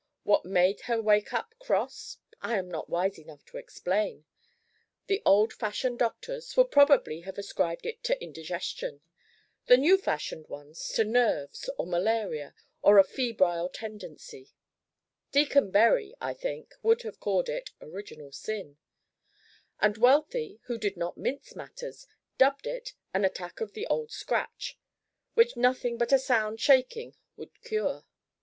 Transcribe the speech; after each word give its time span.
What 0.23 0.45
made 0.45 0.81
her 0.89 0.99
wake 0.99 1.31
up 1.31 1.53
cross 1.59 2.17
I 2.41 2.57
am 2.57 2.67
not 2.71 2.89
wise 2.89 3.19
enough 3.19 3.45
to 3.45 3.57
explain. 3.57 4.25
The 5.05 5.21
old 5.27 5.53
fashioned 5.53 5.99
doctors 5.99 6.57
would 6.57 6.71
probably 6.71 7.19
have 7.19 7.37
ascribed 7.37 7.85
it 7.85 8.03
to 8.05 8.19
indigestion, 8.19 9.01
the 9.67 9.77
new 9.77 9.99
fashioned 9.99 10.47
ones 10.47 10.87
to 10.95 11.03
nerves 11.03 11.69
or 11.77 11.85
malaria 11.85 12.55
or 12.81 12.97
a 12.97 13.03
"febrile 13.03 13.69
tendency"; 13.69 14.49
Deacon 15.31 15.69
Bury, 15.69 16.15
I 16.19 16.33
think, 16.33 16.73
would 16.81 17.03
have 17.03 17.19
called 17.19 17.47
it 17.47 17.69
"Original 17.79 18.31
Sin," 18.31 18.79
and 19.79 19.97
Wealthy, 19.97 20.59
who 20.63 20.79
did 20.79 20.97
not 20.97 21.15
mince 21.15 21.55
matters, 21.55 22.07
dubbed 22.39 22.65
it 22.65 22.93
an 23.13 23.23
attack 23.23 23.61
of 23.61 23.73
the 23.73 23.85
Old 23.85 24.09
Scratch, 24.11 24.79
which 25.35 25.55
nothing 25.55 25.99
but 25.99 26.11
a 26.11 26.17
sound 26.17 26.59
shaking 26.59 27.13
could 27.35 27.51
cure. 27.61 28.03